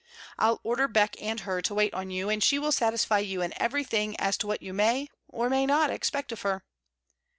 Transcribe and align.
I'll 0.39 0.59
order 0.63 0.87
Beck 0.87 1.15
and 1.21 1.41
her 1.41 1.61
to 1.61 1.75
wait 1.75 1.93
on 1.93 2.09
you, 2.09 2.27
and 2.31 2.43
she 2.43 2.57
will 2.57 2.71
satisfy 2.71 3.19
you 3.19 3.43
in 3.43 3.53
every 3.61 3.83
thing 3.83 4.15
as 4.19 4.35
to 4.39 4.47
what 4.47 4.63
you 4.63 4.73
may, 4.73 5.09
or 5.27 5.47
may 5.47 5.67
not 5.67 5.91
expect 5.91 6.31
of 6.31 6.41
her. 6.41 6.63